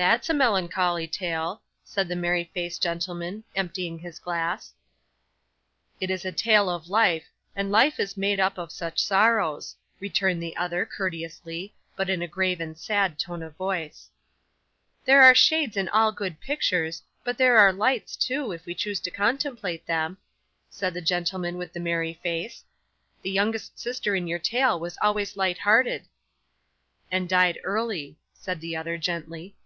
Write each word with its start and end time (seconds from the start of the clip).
'That's 0.00 0.30
a 0.30 0.32
melancholy 0.32 1.08
tale,' 1.08 1.60
said 1.82 2.06
the 2.06 2.14
merry 2.14 2.48
faced 2.54 2.80
gentleman, 2.80 3.42
emptying 3.56 3.98
his 3.98 4.20
glass. 4.20 4.72
'It 6.00 6.08
is 6.08 6.24
a 6.24 6.30
tale 6.30 6.70
of 6.70 6.88
life, 6.88 7.24
and 7.56 7.72
life 7.72 7.98
is 7.98 8.16
made 8.16 8.38
up 8.38 8.58
of 8.58 8.70
such 8.70 9.02
sorrows,' 9.02 9.74
returned 9.98 10.40
the 10.40 10.56
other, 10.56 10.86
courteously, 10.86 11.74
but 11.96 12.08
in 12.08 12.22
a 12.22 12.28
grave 12.28 12.60
and 12.60 12.78
sad 12.78 13.18
tone 13.18 13.42
of 13.42 13.56
voice. 13.56 14.08
'There 15.04 15.20
are 15.24 15.34
shades 15.34 15.76
in 15.76 15.88
all 15.88 16.12
good 16.12 16.38
pictures, 16.38 17.02
but 17.24 17.36
there 17.36 17.56
are 17.58 17.72
lights 17.72 18.14
too, 18.14 18.52
if 18.52 18.64
we 18.66 18.76
choose 18.76 19.00
to 19.00 19.10
contemplate 19.10 19.84
them,' 19.86 20.16
said 20.70 20.94
the 20.94 21.00
gentleman 21.00 21.58
with 21.58 21.72
the 21.72 21.80
merry 21.80 22.14
face. 22.22 22.62
'The 23.22 23.32
youngest 23.32 23.76
sister 23.80 24.14
in 24.14 24.28
your 24.28 24.38
tale 24.38 24.78
was 24.78 24.96
always 25.02 25.36
light 25.36 25.58
hearted.' 25.58 26.06
'And 27.10 27.28
died 27.28 27.58
early,' 27.64 28.16
said 28.32 28.60
the 28.60 28.76
other, 28.76 28.96
gently. 28.96 29.56